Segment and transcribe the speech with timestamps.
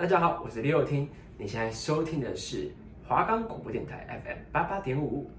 [0.00, 1.06] 大家好，我是李友听，
[1.36, 2.72] 你现在收听的是
[3.06, 5.30] 华冈广播电台 FM 八八点五。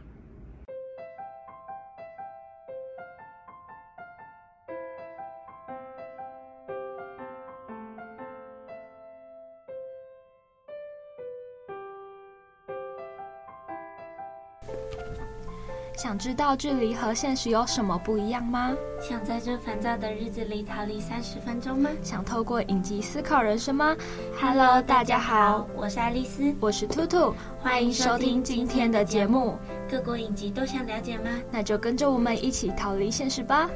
[16.11, 18.75] 想知道距离和现实有什么不一样吗？
[18.99, 21.89] 想在这烦躁的日子里逃离三十分钟吗？
[22.03, 23.95] 想透过影集思考人生吗
[24.37, 29.57] ？Hello，大家好，我是爱丽丝，我是兔兔，欢迎收听今天的节目。
[29.89, 31.29] 各国影集都想了解吗？
[31.49, 33.69] 那就跟着我们一起逃离现实吧。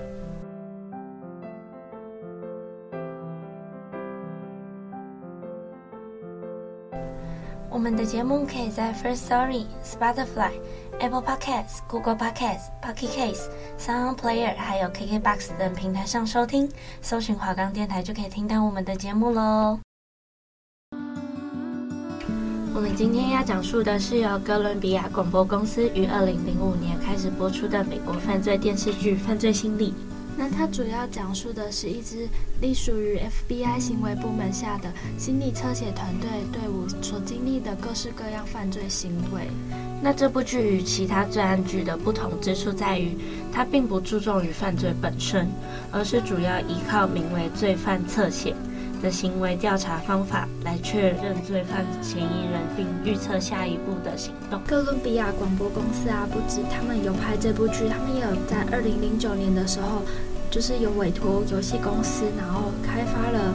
[7.85, 10.49] 我们的节目可以在 First Story、Spotify。
[10.99, 16.67] Apple Podcasts、Google Podcasts、Pocket Casts、Sound Player，还有 KKBox 等平台上收听，
[17.03, 19.77] 搜寻华冈电台就可以听到我们的节目喽。
[22.73, 29.91] 我们今天要讲述的是由哥伦比亚广播公司于二零零五年开始播出的美国犯罪电视剧《犯罪心理》。
[30.37, 32.27] 那它主要讲述的是一支
[32.61, 33.17] 隶属于
[33.49, 39.47] FBI 行为部门下的心理侧写团队队伍所经历的各式各样犯罪行为。
[40.01, 43.17] 那这部剧与其他罪案剧的不同之处在于，
[43.51, 45.47] 它并不注重于犯罪本身，
[45.91, 48.53] 而是主要依靠名为罪犯侧写
[49.05, 54.59] 的行为调查方法来确认罪犯嫌疑人，并预测下一步的行动。
[54.65, 60.01] 哥伦比亚广播公司啊，不止他们有拍这部剧，他们也有在二零零九年的时候，
[60.49, 63.53] 就是有委托游戏公司，然后开发了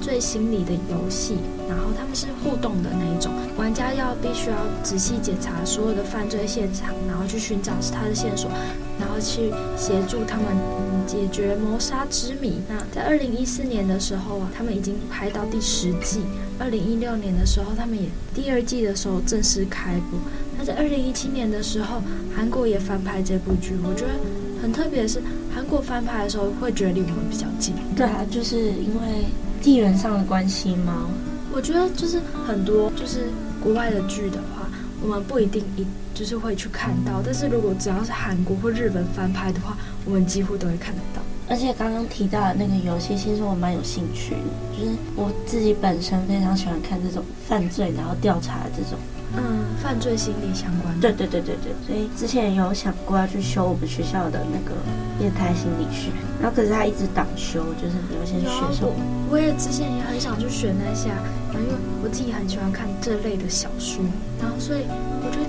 [0.00, 1.36] 罪心理的游戏，
[1.68, 8.50] 然后他们是互动的那一种，玩家要必须要仔细检查所有的犯罪现场，然后去寻找他的线索，
[8.98, 12.60] 然后去协助他们嗯解决谋杀之谜。
[12.68, 16.20] 那在二零一四年的时候啊，他们已经拍到第十季；
[16.58, 20.18] 二零一六年的时候，他们也第二季的时候正式开播。
[20.58, 22.02] 那在二零一七年的时候，
[22.34, 24.12] 韩国也翻拍这部剧，我觉得
[24.60, 25.22] 很特别的是，
[25.54, 27.74] 韩国翻拍的时候会觉得离我们比较近。
[27.94, 29.26] 对啊，就是因为
[29.62, 31.08] 地缘上的关系吗？
[31.52, 33.30] 我觉得就是很多就是
[33.62, 34.68] 国外的剧的话，
[35.02, 41.22] 我们不一定一就是会去看到，但是如果只要是韩国或日本翻拍的话，我们几乎都会看得到。
[41.48, 48.98] 而且刚刚提到的那个游戏，其实我蛮有兴趣的，就是我自己本身非常喜欢看这种犯罪然后调查的这种。
[49.38, 51.00] 嗯，犯罪心理相关的。
[51.00, 54.74] 对对对对对，所以之前有想过要去修我们学校的那个
[55.18, 56.10] 变态心理学，
[56.40, 58.92] 然后可是他一直挡修，就是你要先学什么？
[59.30, 61.10] 我也之前也很想去学那下，
[61.52, 64.04] 然后因为我自己很喜欢看这类的小说，
[64.40, 64.82] 然后所以
[65.22, 65.46] 我觉得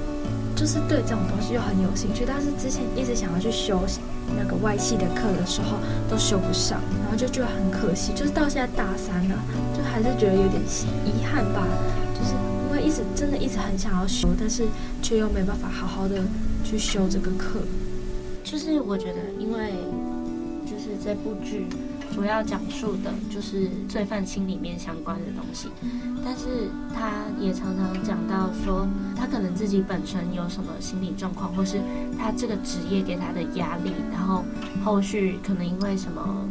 [0.56, 3.81] 就是对这种东西又很有兴趣，但是之前一直想要去修
[4.38, 5.77] 那个外系的课的时候
[6.09, 9.35] 都修不上，然后就觉得很可惜，就是到现在大三了，
[9.75, 10.61] 就还是觉得有点
[11.06, 12.08] 遗憾吧，就是。
[12.89, 14.66] 一直真的一直很想要修，但是
[15.00, 16.23] 却又没办法好好的
[16.63, 17.59] 去修这个课。
[18.44, 19.73] 就是我觉得，因为
[20.66, 21.67] 就是这部剧
[22.11, 25.69] 主要讲述的就是罪犯心里面相关的东西，
[26.25, 31.79] 但是他也常常讲到说，他可能自己本身有什么心理状况，或是
[32.17, 34.44] 他这个职业给他的压力，然后
[34.83, 36.50] 后续可能因为什么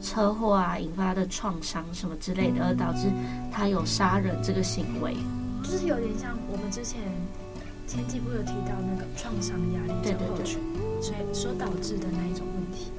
[0.00, 3.08] 车祸啊引发的创伤什么之类的，而导致
[3.50, 5.16] 他有杀人这个行为。
[5.62, 7.00] 就是有点像我们之前
[7.86, 10.60] 前几部有提到那个创伤压力症候群，
[11.00, 12.90] 所以所导致的那一种问题，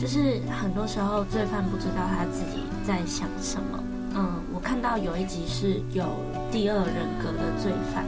[0.00, 3.82] 就是很多时候罪犯不知道他自己在想什么。
[4.14, 6.04] 嗯，我看到有一集是有
[6.50, 8.04] 第二人格的罪犯，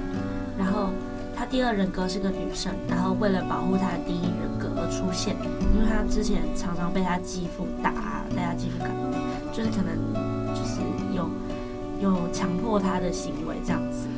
[0.58, 0.90] 然后
[1.34, 5.34] 他第二人格是个女生，然后为了保护他的第一人格而出现，
[5.74, 7.90] 因为他之前常常被他继父打，
[8.30, 8.90] 被他继父干，
[9.52, 9.96] 就是可能
[10.54, 10.80] 就是
[12.00, 12.14] 有。
[12.34, 14.08] 强迫他的行为这样子，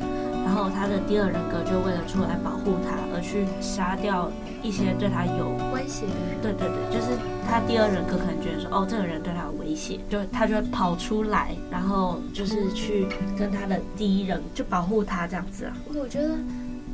[0.43, 4.31] 然后他的第二人格就为了出来保护他，而去杀掉
[4.63, 6.41] 一些对他有威胁的人。
[6.41, 7.13] 对对对，就是
[7.47, 13.05] 他第二人格可能觉得说，哦，这个人对他有威胁，就他就会跑出来，然后就是去
[13.37, 15.77] 跟他的第一人就保护他这样子啊。
[15.93, 16.29] 我觉得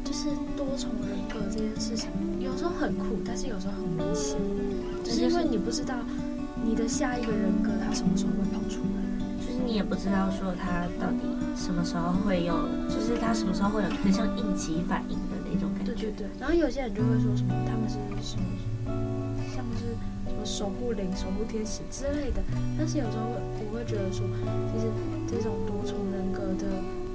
[0.04, 0.28] 就是
[0.58, 2.10] 多重人格这件事情，
[2.42, 4.36] 有时候很酷，但是有时候很危险，
[5.06, 5.96] 就是因为你不知道
[6.62, 9.13] 你的下一个人格他什么时候会跑出来。
[9.66, 11.24] 你也不知道说他到底
[11.56, 12.54] 什么时候会有，
[12.90, 15.94] 就是他什么时候会有很像应急反应的那种感觉。
[15.94, 16.28] 对对对。
[16.40, 18.46] 然后有些人就会说什么他们是什么，
[19.56, 19.96] 像是
[20.28, 22.44] 什么守护灵、守护天使之类的。
[22.78, 23.40] 但是有时候我
[23.74, 24.28] 会觉得说，
[24.70, 24.92] 其实
[25.26, 26.68] 这种多重人格的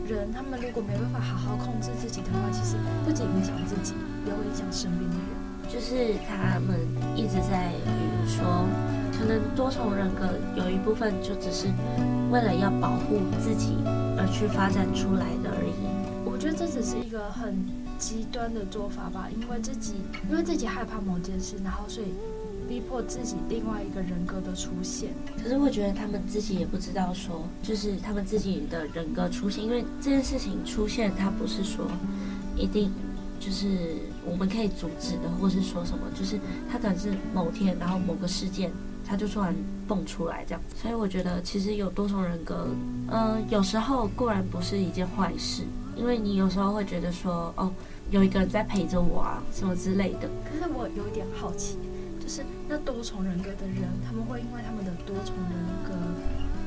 [0.09, 3.95] 人，他们如果没办法好好控制自己的话，其实不仅影响自己，
[4.27, 5.29] 也会影响身边的人。
[5.69, 6.81] 就是他们
[7.15, 8.67] 一直在，比如说。
[9.19, 11.67] 可能多重人格有一部分就只是
[12.31, 13.75] 为了要保护自己
[14.17, 15.75] 而去发展出来的而已。
[16.25, 17.57] 我觉得这只是一个很
[17.99, 19.95] 极端的做法吧，因为自己
[20.31, 22.07] 因为自己害怕某件事，然后所以
[22.69, 25.11] 逼迫自己另外一个人格的出现。
[25.43, 31.87] 可是我觉得他们自己也不知道说，就是他们自己的人格出现，因为这件事情出现，它不是说
[32.57, 32.93] 一定。
[33.41, 33.69] 就是
[34.27, 38.73] 我们可以阻止的，或是说什么，就是他可能是某天，然后某个事件，
[39.09, 39.55] 他就突然
[39.87, 40.61] 蹦出来这样。
[40.77, 42.69] 所以我觉得其实有多重人格，
[43.11, 45.63] 嗯、有时候固然不是一件坏事，
[45.97, 47.73] 因为你有时候会觉得说，哦，
[48.11, 50.29] 有一个人在陪着我啊，什么之类的。
[50.45, 51.79] 可是我有一点好奇，
[52.21, 55.95] 就是那多重人格的人，他们会因为他们的多重人格，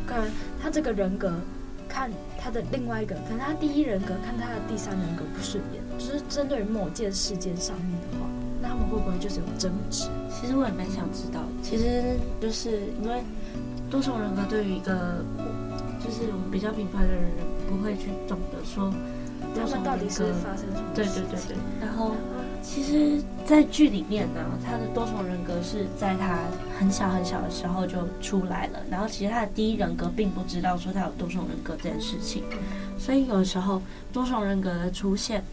[0.08, 1.32] 跟他这个人格。
[1.94, 2.10] 看
[2.40, 8.18] 他的另外一个，可能他第一人格看他的第三人格不顺眼，就是针对于某件事件上面的，
[8.62, 10.08] 那他们会不会就是有争执？
[10.30, 13.22] 其实我也蛮想知道，其实就是因为
[13.90, 15.24] 多重人格对于一个
[16.00, 17.24] 就是我们比较平凡的人
[17.68, 18.94] 不会去懂得说
[19.56, 22.12] 他们到底是发生什么对对对对，然后。
[22.64, 26.38] 其实，在剧里面呢，他的多重人格是在他
[26.78, 28.80] 很小很小的时候就出来了。
[28.88, 32.44] 然后，其实他的第一人格并不知道说他有多重人格这件事情。
[33.00, 33.82] 所以，有的时候
[34.14, 35.44] 多重人格的出现，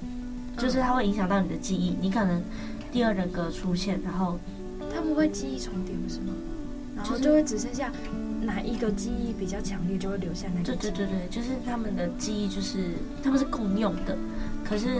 [0.58, 1.96] 就是它会影响到你的记忆。
[1.98, 2.42] 你可能
[2.98, 4.40] 第二人格出现，然后
[4.92, 6.32] 他们会记忆重叠，不是吗？
[6.96, 7.92] 然后就会只剩下
[8.42, 10.64] 哪一个记忆比较强烈，就会留下那个。
[10.64, 14.18] 对对对对，就是他们的记忆，就是他们是共用的，
[14.64, 14.98] 可是。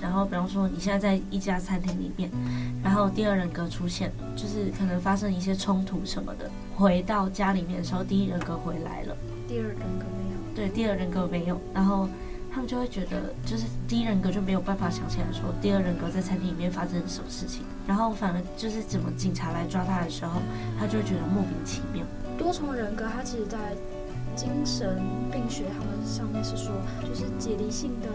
[0.00, 2.30] 然后，比方说，你现在在一家餐厅里面，
[2.84, 6.48] 然后第二人格出现，就是可能发生一些冲突什么的。
[6.76, 9.16] 回到家里面的时候，第一人格回来了，
[9.48, 10.54] 第二人格没有。
[10.54, 11.60] 对，第二人格没有。
[11.74, 12.08] 然后
[12.52, 17.62] 他们就会觉得，就是第一人格就没有办法想起来说，第二人格在餐厅里面发生了什么事情。
[17.86, 20.40] 然后反而就是怎么警察来抓他的时候，
[20.78, 22.04] 他就会觉得莫名其妙。
[22.36, 23.58] 多重人格，它其实在
[24.34, 25.00] 精神
[25.30, 28.08] 病学他们上面是说，就是解离性的。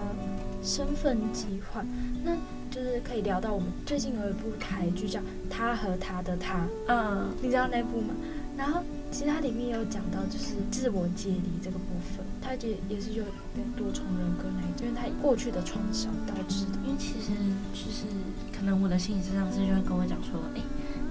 [0.64, 1.86] 身份疾患，
[2.24, 2.32] 那
[2.72, 6.56] 就是可以聊到我们最近有一部台剧叫《他和他的他》，
[6.88, 8.16] 嗯，你知道那部吗？
[8.58, 8.82] 然后
[9.12, 11.86] 其实它里面也有讲到，就是自我解离这个部
[12.16, 13.24] 分，它也也是有
[13.54, 16.80] 点多重人格那一种，因为他过去的创伤导致的。
[16.86, 17.32] 因为其实
[17.74, 18.06] 就是
[18.58, 20.62] 可能我的心理咨商师就会跟我讲说，哎，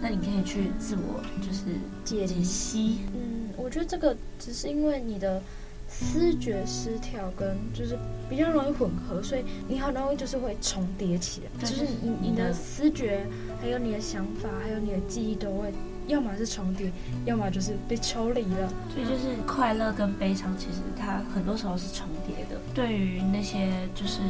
[0.00, 2.98] 那你可以去自我就是解析。
[3.14, 5.40] 嗯，我觉得这个只是因为你的。
[5.86, 7.96] 思觉失调跟就是
[8.28, 13.24] 比较容易混合，所以你很容易就是会重叠起来，就是你你的思觉
[13.60, 15.72] 还有你的想法还有你的记忆都会，
[16.06, 16.90] 要么是重叠，
[17.24, 18.68] 要么就是被抽离了。
[18.92, 22.60] 所以就是快乐跟悲伤，其实它很多时候是重叠的。
[22.74, 24.20] 对于那些就是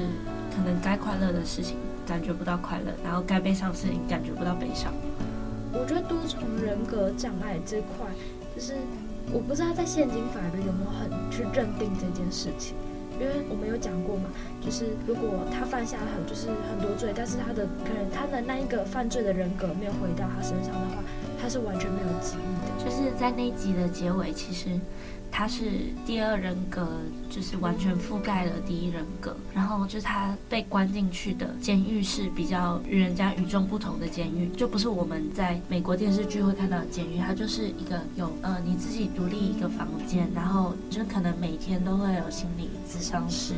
[0.55, 1.77] 可能该快乐的事情
[2.07, 4.93] 感觉不到快乐，然后该悲伤的事情感觉不到悲伤。
[5.73, 8.07] 我觉得多重人格障碍这块
[8.55, 8.75] 就是。
[9.33, 12.77] 我不知道在现今法律有没有很去认定这件事情，
[13.19, 14.25] 因为我们有讲过嘛，
[14.61, 21.01] 就是如果他犯下很就是很多罪，但是他的可能他的那一个犯罪的人格没有回到他身上的话，
[21.45, 22.83] 他是完全没有记忆的。
[22.83, 24.81] 就是在那一集的结尾，其实。
[25.37, 25.65] 他是
[26.07, 26.87] 第二人格，
[27.29, 29.37] 就是完全覆盖了第一人格。
[29.53, 37.19] 然后就是他被关进去的监狱是比较与人家与众不同的监狱，就不是我们在美国电视剧会看到的监狱。
[37.19, 43.55] 它就是一个有呃你自己独立一个房间，然后就可能每天都会有心理咨商师、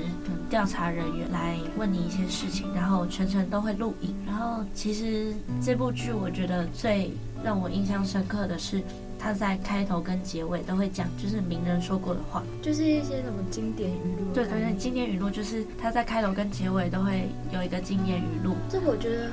[0.48, 4.16] 调查人员来问你一些事情，然后全程都会录影。
[4.26, 7.10] 然后其实这部剧我觉得最
[7.44, 8.82] 让我印象深刻的是。
[9.18, 14.30] 他在开头跟结尾都会讲，就是名人说过的话，就是一些什么经典语录。
[14.34, 18.54] 对对对，经典语录就是他在开头跟结尾都会有一个经典语录。
[18.68, 19.30] 这个我觉得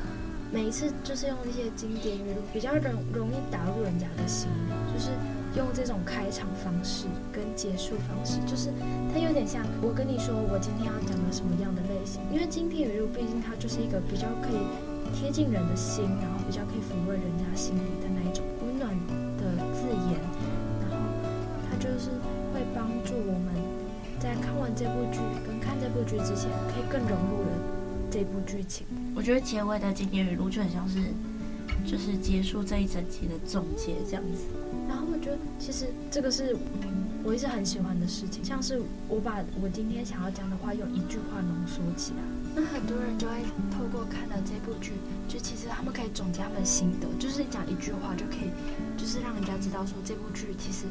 [0.54, 5.12] 每一次就是用一些经典语录，比较容容易打入人家的心里，就是
[5.58, 8.70] 用这种开场方式跟结束方式，就是
[9.14, 14.64] 它有点像我跟你说我今天要讲的什么样的类型，因为经典语录毕竟它就是一个比较可以
[15.13, 18.89] 贴近人的心，然后比较可以抚慰人家心里的那一种温暖
[19.38, 20.20] 的字眼，
[20.82, 20.98] 然后
[21.70, 22.10] 它就是
[22.53, 23.53] 会帮助我们
[24.20, 27.50] 在看完这部剧跟看这部剧之前，可以更融入了
[28.12, 28.86] 这部剧情。
[29.15, 31.00] 我觉得结尾的经典语录就很像是，
[31.86, 34.43] 就是结束这一整集的总结这样子。
[34.88, 36.55] 然后我觉得其实这个是
[37.24, 42.17] 我一直很喜欢的事情，像是我把我今天想要讲的话用一句话浓缩起来。
[42.55, 43.34] 那很多人就会
[43.72, 44.29] 透过看
[44.80, 44.94] 剧，
[45.27, 48.51] 就其实他们可以总结他们的心得，就是讲一句话就可以，
[48.98, 50.86] 就是让人家知道说这部剧其实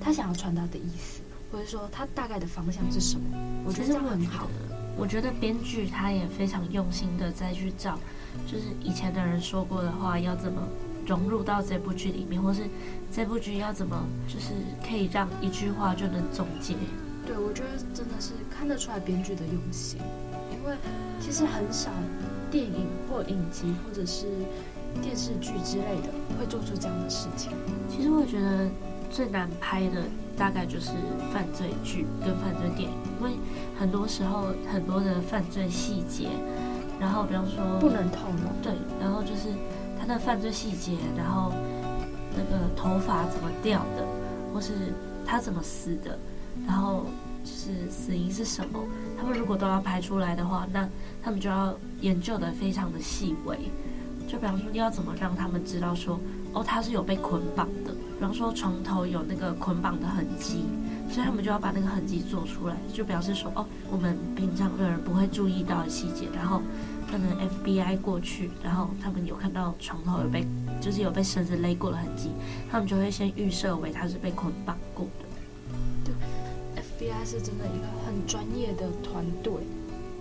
[0.00, 3.24] 他想要传达的意思，或者说他大概的方向是什么。
[3.64, 4.76] 我觉得这样很好的。
[4.96, 7.98] 我觉得编剧他也非常用心的再去找，
[8.46, 10.62] 就是以前的人说过的话要怎么
[11.04, 12.62] 融入到这部剧里面，或是
[13.12, 14.50] 这部剧要怎么就是
[14.88, 16.76] 可以让一句话就能总结？
[17.26, 19.98] 对，我觉得真的是看得出来编剧的用心，
[20.52, 20.76] 因为
[21.20, 21.90] 其实很少
[22.54, 24.26] 电影或影集或者是
[25.02, 26.08] 电视剧之类的
[26.38, 27.50] 会做出这样的事情。
[27.90, 28.70] 其实我觉得
[29.10, 30.04] 最难拍的
[30.38, 30.92] 大概就是
[31.32, 33.32] 犯罪剧跟犯罪电影，因为
[33.76, 36.28] 很多时候很多的犯罪细节，
[37.00, 39.48] 然后比方说不能透露，对，然后就是
[39.98, 41.52] 他的犯罪细节，然后
[42.36, 44.06] 那个头发怎么掉的，
[44.54, 44.94] 或是
[45.26, 46.16] 他怎么死的。
[46.64, 47.06] 然后
[47.44, 48.80] 就是死因是什么？
[49.18, 50.88] 他们如果都要拍出来的话，那
[51.22, 53.58] 他们就要研究得非常的细微。
[54.26, 56.18] 就比方说，你要怎么让他们知道说，
[56.54, 57.92] 哦，他是有被捆绑的。
[57.92, 60.64] 比方说，床头有那个捆绑的痕迹，
[61.10, 66.26] 所以他们就要把那个痕迹做出来，就表示说，哦，我们平常的人不会注意到的细节。
[66.34, 66.62] 然后
[67.10, 70.46] 可能 FBI 过去，然后他们有看到床头有被，
[70.80, 72.30] 就是有被绳子勒过的痕迹，
[72.70, 75.06] 他们就会先预设为他是被捆绑过。
[77.24, 79.52] 是真的一个很专业的团队，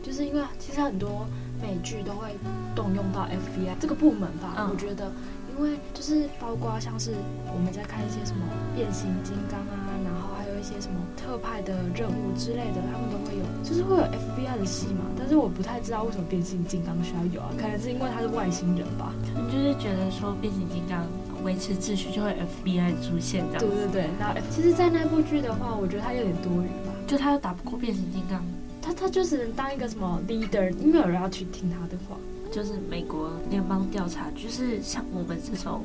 [0.01, 1.25] 就是因为其实很多
[1.61, 2.29] 美剧都会
[2.75, 4.55] 动用到 FBI 这个部门吧。
[4.57, 5.11] 嗯、我觉得，
[5.55, 7.11] 因为就是包括像是
[7.53, 8.41] 我们在看一些什么
[8.75, 15.05] 变形金刚啊，然后还有一些什么特派的任务之类的，他们都会有，就是会有 FBI 的戏嘛。
[15.17, 17.49] 但是我不太知道为什么变形金刚需要有啊？
[17.57, 19.13] 可能是因为他是外星人吧。
[19.35, 21.05] 你就是觉得说变形金刚。
[21.43, 22.33] 维持秩序就会
[22.63, 23.59] FBI 出现这样。
[23.59, 26.92] 对对对，那其实，在那部剧的话，我觉得他有点多余吧。
[27.07, 28.43] 就他又打不过变形金刚，
[28.81, 32.17] 他他就是能当一个什么 leader，因为没有人要去听他的话。
[32.51, 35.83] 就是美国联邦调查，就是像我们这种，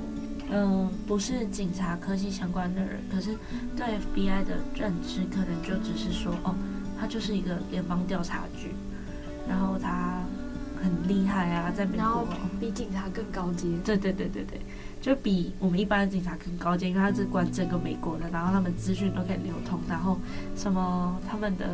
[0.50, 3.30] 嗯、呃，不是警察科技相关的人，可是
[3.75, 6.54] 对 FBI 的认知可能就只是说，哦，
[7.00, 8.75] 他就是一个联邦调查局，
[9.48, 10.22] 然后他
[10.82, 12.26] 很厉害啊，在美国，然后
[12.60, 13.66] 比警察更高阶。
[13.82, 14.60] 对对对对对。
[15.00, 20.19] 就比我们一般的警察更高阶，因为他是管整个美国的，然后他们资讯都可以流通，然后
[20.57, 21.67] 什么他们的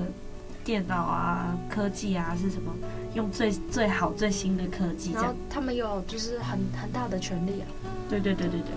[0.62, 2.70] 电脑啊、科技啊是什么
[3.14, 7.66] 用最最好最新的科技这样，然后他们有就是很很大的权利啊。
[8.08, 8.70] 对对对对对。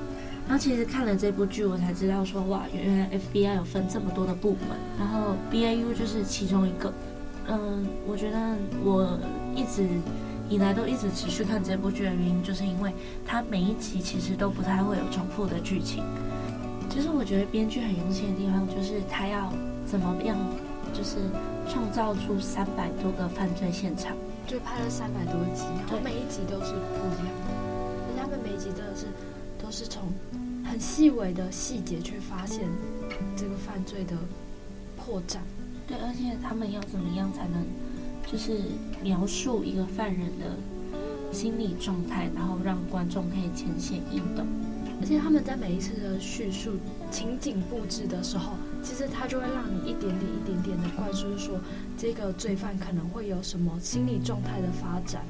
[0.48, 6.94] 然后其实看了这部剧，我才知道说哇，原来 FBI 有分这么多的部门，然后 BAU 就是其中一个。
[7.50, 9.20] 嗯，我觉得我
[9.54, 9.88] 一直。
[10.50, 12.94] 以来都一直持续看这部剧的原因，就是因为
[13.26, 16.04] 它每一集其实都不太会有重复的剧情。
[16.90, 19.52] 其实我觉得编剧很用心的地方，就是他要
[19.86, 20.38] 怎么样，
[20.94, 21.18] 就是
[21.70, 24.16] 创造出三百多个犯罪现场，
[24.48, 27.52] 就拍了三百多集，然后每一集都是不一样的。
[28.08, 29.06] 人家们每一集真的是
[29.62, 30.04] 都是从
[30.64, 32.62] 很细微的细节去发现
[33.36, 34.16] 这个犯罪的
[34.96, 35.38] 破绽。
[35.86, 37.64] 对，而且他们要怎么样才能？
[38.30, 38.60] 就是
[39.02, 40.58] 描述一个犯人的
[41.32, 44.46] 心理状态，然后让观众可以浅显易懂。
[45.00, 46.72] 而且他们在每一次的叙述
[47.10, 48.54] 情景布置的时候，
[48.84, 51.60] 其实他就会让你一点点、一点点的灌输说，
[51.98, 55.24] 这个罪犯可能会有什么心理状态的发展。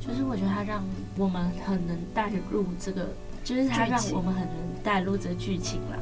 [0.00, 0.84] 就是我觉得他让
[1.16, 3.08] 我们很能带入这个，
[3.44, 5.98] 就是他让我们很能带入这个剧情了。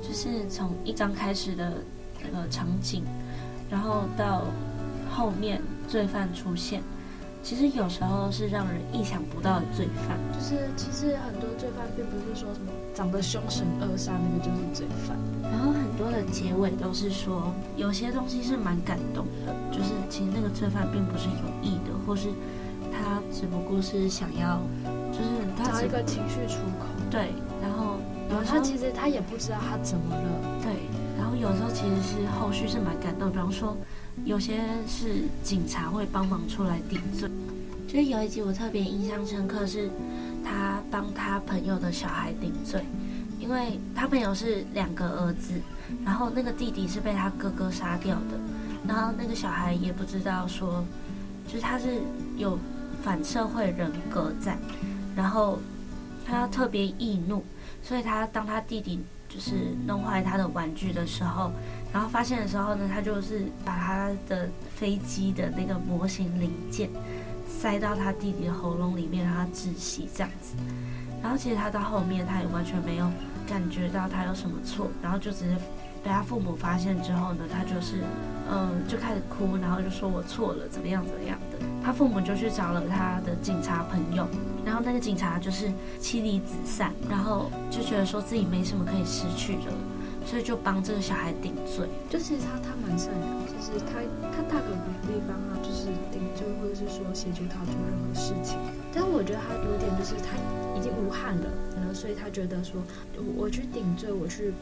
[0.00, 1.82] 就是从一刚开始的
[2.22, 3.02] 那个场景，
[3.68, 4.44] 然后到。
[5.10, 6.82] 后面罪犯出现，
[7.42, 10.16] 其实有时候是让人意想不到的罪犯。
[10.32, 15.16] 就是其实很多罪犯并不是说什么长得凶神恶煞那个就是罪犯。
[15.42, 22.28] 然后很多的结尾都是说有些东西是蛮感动的，就是其实那个罪犯并不是有意的，或是
[22.92, 24.60] 他只不过是想要，
[25.12, 26.86] 就是他找一个情绪出口。
[27.10, 27.30] 对，
[27.62, 27.96] 然后
[28.28, 30.60] 然后他其实他也不知道他怎么了。
[30.60, 30.72] 对，
[31.16, 33.76] 然后有时候其实是后续是蛮感动，比方说。
[34.24, 37.28] 有些是警察会帮忙出来顶罪，
[37.86, 39.90] 就是有一集我特别印象深刻，是
[40.42, 42.82] 他帮他朋友的小孩顶罪，
[43.38, 45.52] 因为他朋友是两个儿子，
[46.02, 48.40] 然后那个弟弟是被他哥哥杀掉的，
[48.88, 50.82] 然后那个小孩也不知道说，
[51.46, 52.00] 就是他是
[52.38, 52.58] 有
[53.02, 54.56] 反社会人格在，
[55.14, 55.58] 然后
[56.24, 57.44] 他特别易怒，
[57.82, 58.98] 所以他当他弟弟
[59.36, 61.52] 就是弄坏他的玩具的时候。
[61.92, 66.88] 然后发现的时候呢，他就是把他的飞机的那个模型零件
[67.48, 70.54] 塞到他弟弟的喉咙里面，让他窒息这样子。
[71.22, 73.10] 然后其实他到后面他也完全没有
[73.48, 75.56] 感觉到他有什么错，然后就直接
[76.06, 78.04] 被他父母发现之后呢，他就是
[78.48, 81.58] 嗯就开始哭，然后就说我错了，怎么样怎么样的。
[81.82, 84.24] 他父母就去找了他的警察朋友，
[84.64, 89.72] 然后那个警察就是妻离子散，然后就觉得说自己没什么可以失去的。
[90.24, 91.88] 所以就帮这个小孩顶罪。
[92.08, 93.98] 就其实他他蛮善良，其实他
[94.30, 98.58] 他大可不必帮他就是顶罪，或者是说协助他做任何事情。
[98.94, 100.38] 但是我觉得他有点就是他
[100.78, 101.46] 已经无憾了，
[101.76, 102.80] 然后所以他觉得说
[103.36, 104.52] 我去顶罪，我去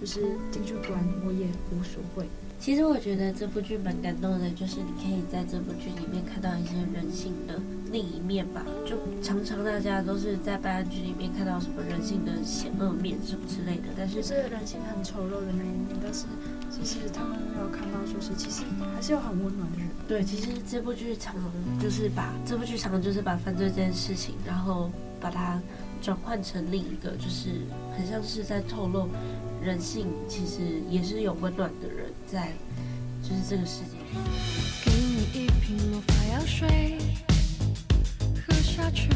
[0.00, 2.26] 就是进去关，我也无所谓。
[2.58, 7.58] 其实我觉得这部剧蛮感动的，就是你可以在这部剧里面看到一些人性的
[7.90, 8.62] 另一面吧。
[8.84, 15.96] 就常常大家都是在办案剧里面看到什么人性的险恶面什么之类的，但是是人性很丑陋的那一面。
[16.02, 16.26] 但是
[16.70, 18.62] 其实他们没有看到，说是其实
[18.94, 19.88] 还是有很温暖的人。
[20.06, 25.58] 对，其实这部剧常常就是把这部剧常常就是把犯罪这件事情，然后把它
[26.02, 27.48] 转换成另一个，就是
[27.96, 29.08] 很像是在透露。
[29.62, 32.52] 人性其实也是有温暖的人在，
[33.22, 33.98] 就是这个世界。
[34.84, 36.98] 给你一瓶魔法药水，
[38.46, 39.08] 喝下去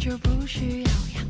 [0.00, 1.26] 就不需要氧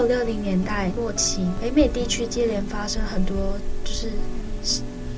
[0.00, 3.36] 九六零年代末期，北美地区接连发生很多
[3.84, 4.08] 就是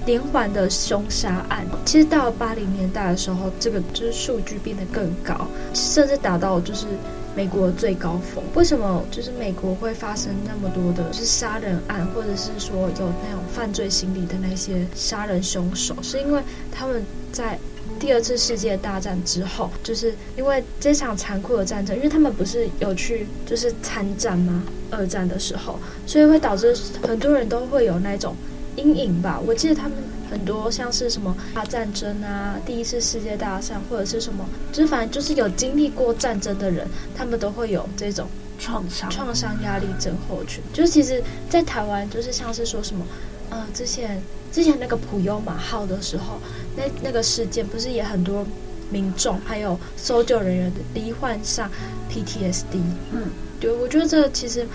[0.05, 1.65] 连环的凶杀案。
[1.85, 6.89] 其实到八零年代的时候，这个就是数据变得更高，甚至达到就是
[7.37, 8.43] 美国最高峰。
[8.57, 15.95] 为什么就是美国会发生那么多的就是杀人案，或者是说有那种犯罪心理的那些杀人凶手？
[16.03, 17.57] 是因为他们在。
[18.03, 24.65] 第二次世界大战之后，就是因为这场残酷的战争，因为他们不是有去就是参战吗？
[24.91, 28.35] 二战的时候，所以会导致很多人都会有那种
[28.75, 29.41] 阴影吧。
[29.47, 29.97] 我记得他们
[30.29, 38.27] 很多像是什么大战争啊，第一次世界大战或者是什么，就是反正就是有经历过战争的人，他们都会有这种
[38.59, 40.61] 创伤、创伤压力症候群。
[40.73, 43.07] 就是其实，在台湾，就是像是说什么，
[43.53, 44.19] 呃，之前。
[44.53, 46.39] 之前那个普悠玛号的时候，
[46.77, 48.45] 那那个事件不是也很多
[48.91, 51.71] 民众还有搜救人员罹患上
[52.11, 52.77] PTSD？
[53.13, 54.69] 嗯，对，我觉得这其实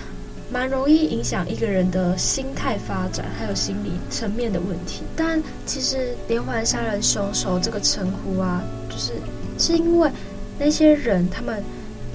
[0.50, 5.04] 蛮容易影响一个人的心态发展，还有心理层面的问题。
[5.14, 9.12] 但其实连环杀人凶手这个称呼啊，就是
[9.56, 10.10] 是因为
[10.58, 11.62] 那些人他们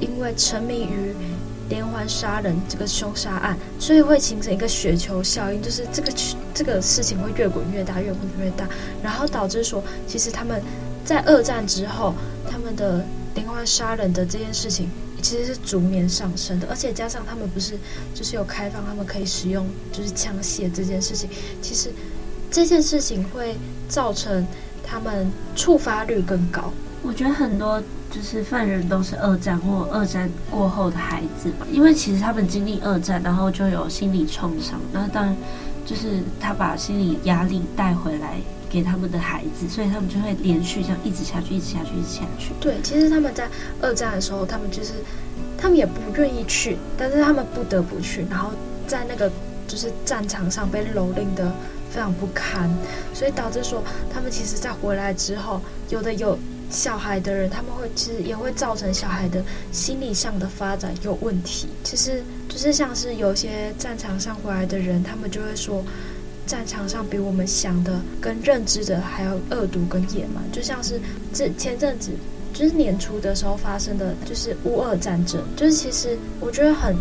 [0.02, 1.16] 因为沉迷于。
[1.70, 6.14] 连环杀人这个凶杀案，所以会形成一个雪球效应，就是这个
[6.54, 8.68] 这个事情会越滚越大，越滚越大，
[9.02, 10.62] 然后导致说，其实他们
[11.06, 12.14] 在二战之后，
[12.50, 14.90] 他们的连环杀人的这件事情
[15.22, 17.78] 其实是逐年上升的，而且加上他们不是
[18.14, 21.30] 就是有开放他们可以使用就是枪械这件事情，
[21.62, 21.90] 其实
[22.52, 23.56] 这件事情会
[23.88, 24.46] 造成
[24.84, 26.72] 他们触发率更高。
[27.02, 27.82] 我觉得很多。
[28.14, 34.80] 就是犯人都是二战或二战过后的孩子嘛，因为其实他们经历二战，然后就有心理创伤。
[34.92, 35.36] 那当然，
[35.84, 38.38] 就是他把心理压力带回来
[38.70, 42.52] 给他们的孩子，所以他们就会连续这样一直下去，一直下去，一直下去。
[42.62, 43.50] 对，其实他们在
[43.82, 44.94] 二战的时候，他们就是
[45.58, 48.52] 他们也不愿意去，但是他们不得不去，然后
[48.86, 49.28] 在那个
[49.68, 51.52] 就是战场上被蹂躏得
[51.90, 52.70] 非常不堪，
[53.12, 56.38] 所以导致说他们其实在回来之后，有的有。
[56.74, 61.68] 小孩的人，他们会其实也会造成小孩的心理上的发展有问题。
[61.84, 65.86] 其实就是像是有些战场上回来的人，他们就会说，
[66.48, 70.44] 战场上比我们想的跟认知的还要恶毒跟野蛮。
[70.52, 71.00] 就像是
[71.32, 72.10] 这前阵子
[72.54, 76.96] 就是年初的时候发生的，就是乌俄战争，就是其实我觉得很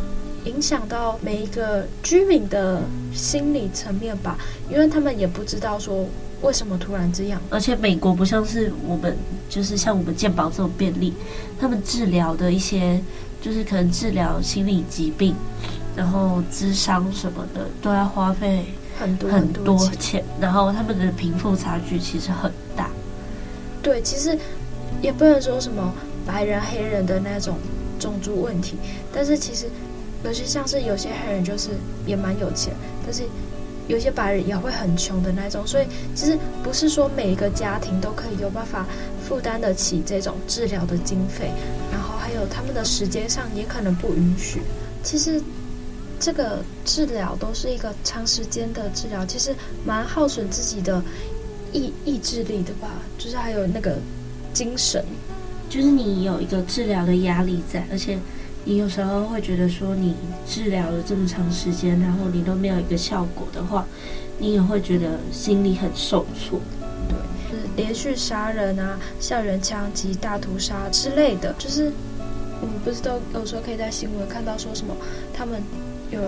[0.45, 2.83] 影响到每一个居民的
[3.15, 4.37] 心理层面吧，
[4.71, 6.07] 因为他们也不知道说。
[6.43, 7.41] 为什么突然这样？
[7.51, 9.17] 而且美国不像是我们，
[9.49, 11.15] 就是像我们健保这种便利，
[11.59, 13.01] 他们治疗的一些，
[13.41, 15.37] 就是可能治疗心理疾病，
[15.95, 18.67] 然后智商什么的，都要花费
[18.99, 22.91] 很多很多钱，然后他们的贫富差距其实很大。
[23.81, 24.37] 对，其实
[25.01, 25.95] 也不能说什么
[26.27, 27.57] 白人黑人的那种
[28.01, 28.77] 种族问题，
[29.13, 29.67] 但是其实
[30.25, 31.71] 尤其像是有些黑人就是
[32.05, 32.75] 也蛮有钱，
[33.07, 33.23] 但是。
[33.93, 38.87] 有些白人也会很穷的那种，所以其实不是说每一个家庭都可以有办法
[39.23, 41.51] 负担得起这种治疗的经费，
[41.93, 44.63] 然后还有他们的时间上也可能不允许。
[45.03, 45.39] 其实
[46.19, 51.03] 这个治疗都是一个长时间的治疗，其实蛮耗损自己的
[51.71, 53.99] 意意志力的吧，就是还有那个
[54.55, 55.05] 精神，
[55.69, 58.19] 就是你有一个治疗的压力在，而且。
[58.65, 60.15] 你有时候会觉得说，你
[60.47, 63.85] 治疗了这么长时间，然后你都没有一个效果的话，
[64.39, 66.61] 你也会觉得心里很受挫。
[67.09, 67.19] 对，
[67.51, 71.93] 是连续杀人啊、校园枪击、大屠杀之类的，就是
[72.61, 74.95] 我们不是都有时候可以在新闻看到说什么，
[75.35, 75.61] 他们
[76.11, 76.21] 有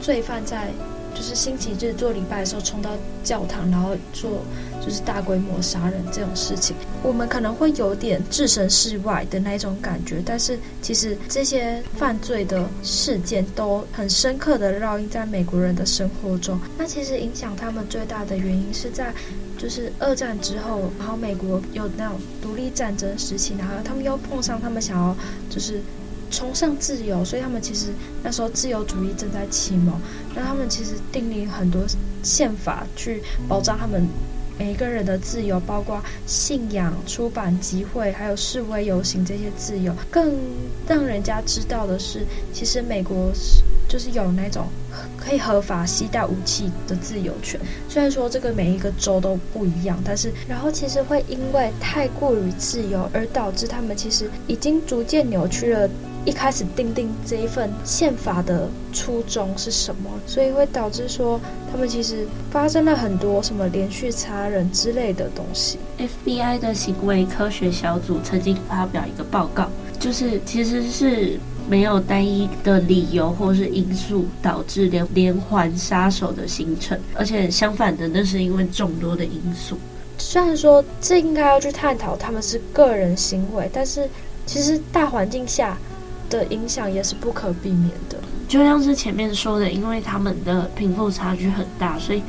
[0.00, 0.70] 罪犯在
[1.16, 2.90] 就是星期日做礼拜的时候冲到
[3.24, 4.42] 教堂，然后做
[4.84, 16.60] 就是大规模杀人这种事情，我们可能会有点置身事外的那种感觉，但是其实这些犯罪的事件都很深刻的烙印在美国人的生活中。
[16.76, 19.14] 那其实影响他们最大的原因是在。
[19.58, 25.16] 就是二战之后，然后美国有那种独立战争时期，然后他们又碰上他们想要
[25.48, 25.80] 就是
[26.30, 27.88] 崇尚自由，所以他们其实
[28.22, 29.94] 那时候自由主义正在启蒙，
[30.34, 31.82] 那他们其实订立很多
[32.22, 34.06] 宪法去保障他们
[34.58, 39.92] 每一个人的自由，包括信仰、出版、集会，还有示威游行这些自由。
[40.10, 40.34] 更
[40.88, 43.62] 让人家知道的是，其实美国是。
[43.88, 44.66] 就是有那种
[45.16, 47.58] 可以合法携带武器的自由权，
[47.88, 55.88] 虽然说这个每一个州都不一样，但是然后其实会因为太过于自由而导致他们其实已经逐渐扭曲了
[56.26, 61.40] 一开始定定这一份宪法的初衷是什么，所以会导致说
[61.72, 65.78] 他们其实发生了很多什么连续杀人之类的东西。
[65.98, 71.40] FBI 的行为科学小组曾经发表一个报告，就是其实是。
[71.68, 79.76] 没有单一的理由或是因素导致连连环杀手的形成，而且相反的，那是因为众多的因素。
[80.16, 84.08] 虽然说这应该要去探讨他们是个人行为，但是
[84.46, 85.76] 其实大环境下
[86.28, 88.18] 的影响也是不可避免的。
[88.48, 92.22] 就像是前面说的，因为他们的贫富差距很大，所以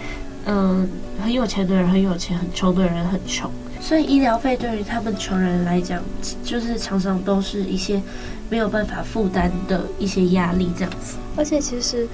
[0.46, 0.90] 嗯，
[1.24, 3.50] 很有钱的人很有钱，很穷的人很穷，
[3.82, 6.02] 所以医疗费对于他们穷人来讲，
[6.44, 8.02] 就是常常都是一些。
[8.50, 11.18] 没有办法负担的一些压力，这样子。
[11.36, 12.08] 而且其实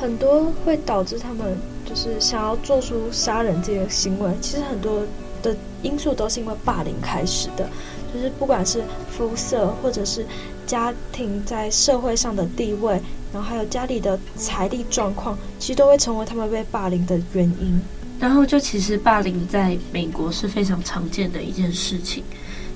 [0.00, 5.02] 很多会导致他们就是想要做出杀人这个行为，其实很多
[5.42, 7.68] 的因素都是因为霸凌开始的。
[8.14, 10.24] 就是不管是肤色，或者是
[10.72, 12.98] 家庭在社会上的地位，
[13.30, 17.78] 然后还有家里的财力状况，其实都会成为他们被霸凌的原因。
[18.18, 22.24] 然后就其实霸凌在美国是非常常见的一件事情。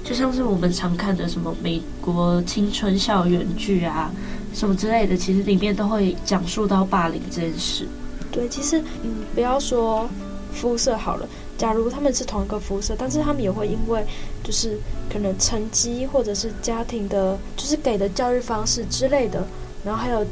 [0.05, 4.13] 就像是我们常看的什么美国青春校园剧啊，
[4.53, 7.89] 什么之类的，其实里面都会讲述到霸凌这件事。
[8.31, 10.07] 对，其实嗯，不要说
[10.53, 11.27] 肤色好了，
[11.59, 14.05] 假如他们是同一个肤色，但是他们也会因为
[14.43, 14.79] 就是
[15.11, 19.47] 可能成绩或者是家庭的，就是给的教育方式之类的，
[19.85, 20.25] 然后还有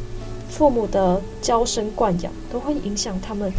[0.50, 3.50] 父母的娇生惯养，都会影响他们，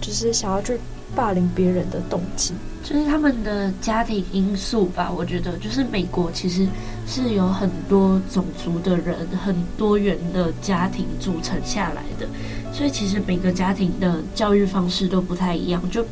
[0.00, 0.78] 就是想要去
[1.14, 2.52] 霸凌别人的动机。
[2.82, 6.66] 就是他们的家庭因素吧，我觉得就是美国其实
[7.06, 12.26] 是有很多种族的人，很多元的家庭组成下来的，
[12.74, 16.04] 所以其实每个家庭的教育方式都不太一样，就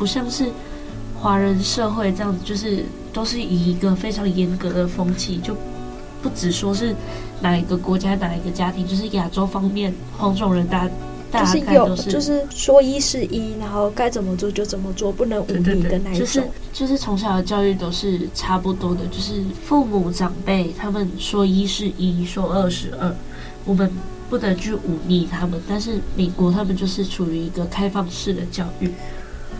[0.00, 0.46] 不像是
[1.20, 5.54] 华人社会这样子，就是都是以一个非常严格的风气，就
[6.22, 6.96] 不只说是
[7.42, 10.88] 哪一个国家哪一个家庭，就是亚洲方面黄种人大。
[11.32, 16.18] 就是有，就是说一是一，然后该怎么做就怎么做，不能忤逆的那一种。
[16.18, 23.14] 就是就是从小的教育都是差不多的，就是父母长辈他们说一是一，说二是二，
[23.64, 23.88] 我们
[24.28, 25.60] 不能去忤逆他们。
[25.68, 28.90] 但是美国他们就是处于一个开放式的教育。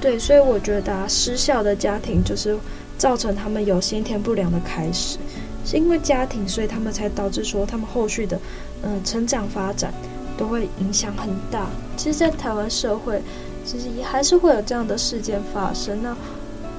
[0.00, 2.56] 对，所以我觉得啊，失效的家庭就是
[2.96, 5.18] 造成他们有先天不良的开始，
[5.64, 8.36] 是因为家庭，所以他们才导致说他们后续的
[8.82, 9.92] 嗯、呃、成长发展。
[10.38, 11.66] 都会影响很大。
[11.98, 13.20] 其实，在台湾社会，
[13.62, 16.02] 其实也还是会有这样的事件发生。
[16.02, 16.16] 那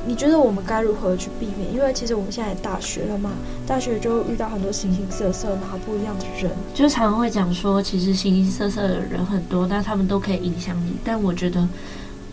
[0.03, 1.71] 你觉得我们该如何去避免？
[1.71, 3.29] 因为其实我们现在也大学了嘛，
[3.67, 10.93] 大学就遇到很多形形色色、然后不一样的人，就常常会讲说，其实形形色色的人很多，但他们都可以影响你。
[11.03, 11.67] 但我觉得，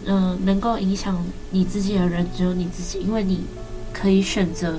[0.09, 3.43] 嗯、呃，能够影响你自己的人只有你自己，因为你
[3.93, 4.79] 可以选择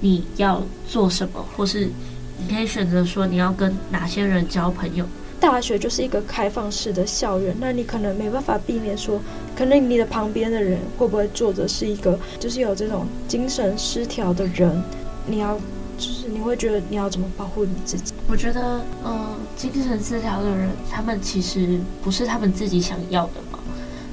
[0.00, 1.88] 你要做什么，或是
[2.38, 5.06] 你可以选择说你要跟哪些人交朋友。
[5.38, 9.20] 大学就是一个开放式的校园，那你可能没办法避免说，
[9.56, 14.82] 可能你的旁边的人会不会坐着是一个，就是有这种精神失调的人，
[15.26, 15.58] 你要，
[15.98, 18.14] 就是你会觉得你要怎么保护你自己？
[18.28, 23.51] 我觉得，嗯，精神失调的人，他们其实不是他们自己想要的嘛，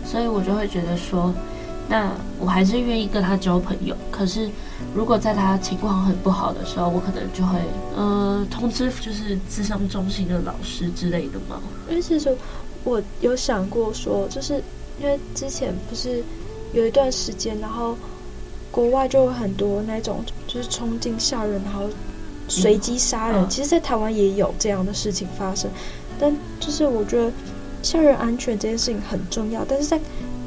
[0.09, 1.33] 所以我就会觉得说。
[1.91, 4.47] 那我还是愿意跟他交朋友，可是
[4.93, 7.57] 如果在他情况很不好的时候，我可能就会
[7.95, 11.59] 呃通知就是智商中心的老师之类的嘛。
[11.89, 12.31] 因为其实
[12.83, 14.61] 我有想过说，就是
[15.01, 16.23] 因为之前不是
[16.73, 17.97] 有一段时间，然后
[18.69, 21.89] 国外就有很多那种就是冲进校园然后
[22.47, 25.67] 随机杀人，嗯、其实，在台湾也有这样的事情发生。
[26.19, 27.31] 但就是我觉得
[27.81, 29.99] 校园安全这件事情很重要，但是在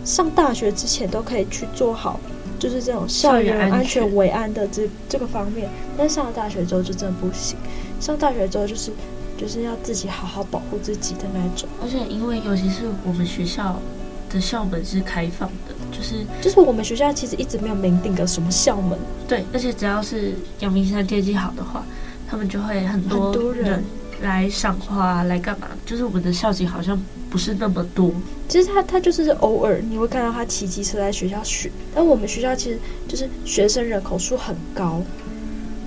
[0.05, 2.19] 上大学之前都可以去做好，
[2.59, 5.69] 就是这种校园安全为安的这这个方面。
[5.97, 7.57] 但上了大学之后就真的不行。
[8.01, 8.91] 上大学之后就是，
[9.39, 11.69] 就是要自己好好保护自己的那种。
[11.81, 13.81] 而且因为尤其是我们学校
[14.29, 18.99] 的校门是开放的，就是就是我们学校其实一直没有明定个什么校门。
[19.29, 21.85] 对，而且只要是阳明山天气好的话，
[22.29, 23.85] 他们就会很多人
[24.21, 25.69] 来赏花来干嘛？
[25.87, 27.01] 就是我们的校景好像
[27.33, 28.13] 不是那么多。
[28.47, 35.01] 其实他他就是偶尔你会看到他骑机车在学校学，但我们学校其实就是学生人口数很高，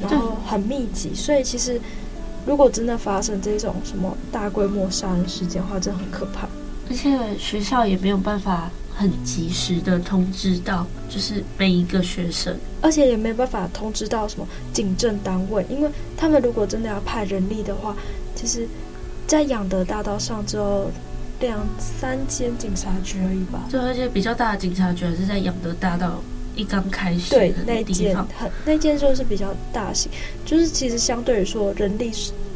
[0.01, 1.79] 然后很密集，所以其实
[2.47, 6.47] 如果真的发生这种什么大规模杀人事件的话，真的很可怕。
[6.89, 17.95] 而且学校也没有办法很及时的通知到，就是每一个学生，而且也没办法通知到什么警政单位，因为他们如果真的要派人力的话，
[18.35, 18.67] 其实，
[19.27, 20.91] 在养德大道上只有
[21.39, 23.67] 两三间警察局而已吧。
[23.69, 26.21] 就而且比较大的警察局还是在养德大道
[26.55, 30.11] 一刚开始对那间很那间就是比较大型，
[30.45, 32.11] 就是其实相对于说人力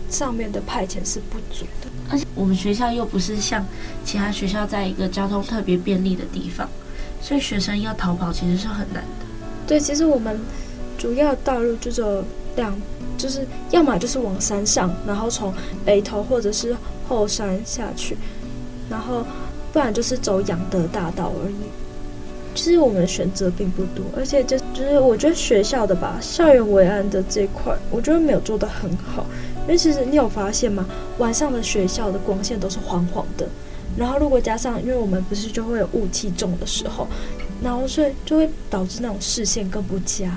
[0.10, 1.90] 上面的派遣是不足的。
[2.10, 3.64] 而且我们学校又不是像
[4.04, 6.68] 其他学校在一个交通特别便利的地方，
[7.22, 9.26] 所以学生要逃跑其实是很难的。
[9.68, 10.40] 对，其实我们
[10.98, 12.24] 主要道路就只有
[12.56, 12.76] 两，
[13.18, 15.54] 就是要么就是往山上，然后从
[15.86, 16.76] 北头或者是
[17.08, 18.18] 后山下去，
[18.90, 19.26] 然后
[19.72, 21.56] 不然就是走阳德大道而已。
[22.56, 29.26] 其实我们的选择并不多，而且就就是我觉得学校的吧，校园维安的这块，我觉得没有做得很好。
[29.62, 30.86] 因为其实你有发现吗？
[31.20, 33.48] 晚上的学校的光线都是黄黄的，
[33.96, 37.08] 然后如果加上，因为我们不是就会有雾气重的时候，
[37.64, 40.36] 然后所以就会导致那种视线更不佳。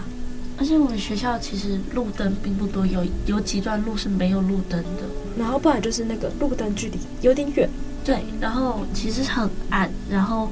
[0.58, 5.02] 而且我们学校其实路灯并不多，有有几段路是没有路灯的，
[5.36, 7.68] 然后不然就是那个路灯距离有点远。
[8.04, 10.50] 对，然后其实很暗，然后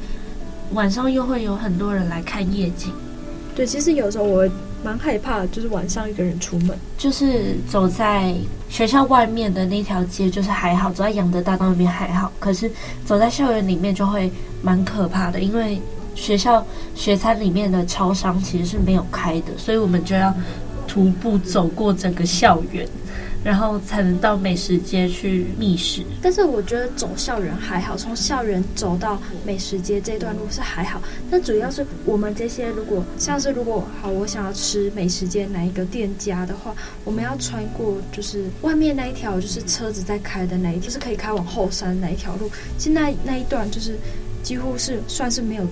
[0.72, 2.92] 晚上又会有很多人来看夜景。
[3.54, 4.48] 对，其实有时候我
[4.84, 8.34] 蛮害怕，就是晚上一个人出门，就是走在
[8.68, 12.70] 学校外面的那条街，就是还好；走在仰德大道那边还好，可是
[13.04, 14.32] 走在校园里面就会
[14.62, 15.82] 蛮可怕的，因为
[16.14, 20.32] 学校学餐里面的超商其实是没有开的，所以我们就要
[20.86, 22.88] 徒步走过整个校园。
[23.42, 26.02] 然后才能到美食街去觅食。
[26.20, 31.00] 但是我觉得走校园还好，从校园走到美食街这段路是还好。
[31.30, 36.74] 但主要是我们这些，如果像是如果好，我想要吃美食街哪一个店家的话，
[37.04, 42.50] 我们要穿过就是外面那一条就是车子在开的那一条，就是可以开往后山那一条路。
[42.76, 43.96] 其实那那一段就是
[44.42, 45.64] 几乎是算是没有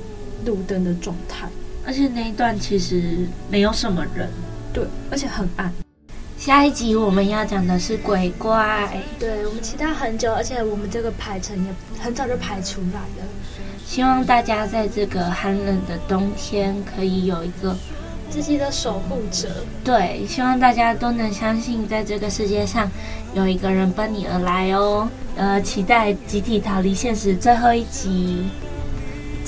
[0.47, 1.49] 路灯的状态，
[1.85, 4.29] 而且那一段其实没有什么人，
[4.73, 5.73] 对，而且很暗。
[6.49, 11.71] 下一集我们要讲的是鬼怪，对，我们期待很久，而且我们这个排程也
[12.03, 13.29] 很早就排出来了。
[13.85, 17.77] 希望大家在这个寒冷的冬天可以有一个
[18.31, 19.47] 自己的守护者。
[19.85, 22.91] 对，希望大家都能相信，在这个世界上
[23.35, 25.07] 有一个人奔你而来哦。
[25.37, 28.47] 呃，期待集体逃离现实最后一集。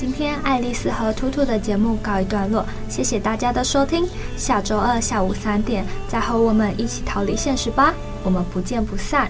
[0.00, 4.08] 今天爱丽丝和兔兔的节目告一段落，谢谢大家的收听。
[4.34, 7.92] 下周二下午三点再和我们一起逃离现实吧，
[8.24, 9.28] 我们不见不散。